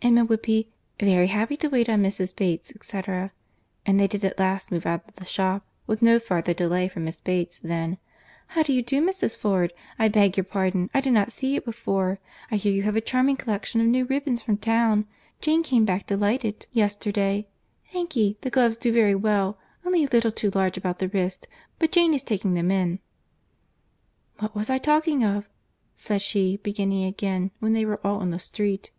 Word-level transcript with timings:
Emma 0.00 0.24
would 0.24 0.40
be 0.40 0.70
"very 0.98 1.26
happy 1.26 1.58
to 1.58 1.68
wait 1.68 1.90
on 1.90 2.02
Mrs. 2.02 2.34
Bates, 2.34 2.72
&c.," 2.80 2.98
and 3.04 4.00
they 4.00 4.06
did 4.06 4.24
at 4.24 4.38
last 4.38 4.72
move 4.72 4.86
out 4.86 5.06
of 5.06 5.16
the 5.16 5.26
shop, 5.26 5.62
with 5.86 6.00
no 6.00 6.18
farther 6.18 6.54
delay 6.54 6.88
from 6.88 7.04
Miss 7.04 7.20
Bates 7.20 7.58
than, 7.58 7.98
"How 8.46 8.62
do 8.62 8.72
you 8.72 8.82
do, 8.82 9.06
Mrs. 9.06 9.36
Ford? 9.36 9.74
I 9.98 10.08
beg 10.08 10.38
your 10.38 10.44
pardon. 10.44 10.88
I 10.94 11.02
did 11.02 11.12
not 11.12 11.30
see 11.32 11.52
you 11.52 11.60
before. 11.60 12.18
I 12.50 12.56
hear 12.56 12.72
you 12.72 12.82
have 12.84 12.96
a 12.96 13.02
charming 13.02 13.36
collection 13.36 13.78
of 13.82 13.86
new 13.86 14.06
ribbons 14.06 14.42
from 14.42 14.56
town. 14.56 15.06
Jane 15.42 15.62
came 15.62 15.84
back 15.84 16.06
delighted 16.06 16.66
yesterday. 16.72 17.46
Thank 17.92 18.16
ye, 18.16 18.38
the 18.40 18.48
gloves 18.48 18.78
do 18.78 18.90
very 18.90 19.14
well—only 19.14 20.04
a 20.06 20.08
little 20.08 20.32
too 20.32 20.50
large 20.54 20.78
about 20.78 20.98
the 20.98 21.08
wrist; 21.08 21.46
but 21.78 21.92
Jane 21.92 22.14
is 22.14 22.22
taking 22.22 22.54
them 22.54 22.70
in." 22.70 23.00
"What 24.38 24.54
was 24.56 24.70
I 24.70 24.78
talking 24.78 25.22
of?" 25.22 25.46
said 25.94 26.22
she, 26.22 26.56
beginning 26.56 27.04
again 27.04 27.50
when 27.58 27.74
they 27.74 27.84
were 27.84 28.00
all 28.02 28.22
in 28.22 28.30
the 28.30 28.38
street. 28.38 28.90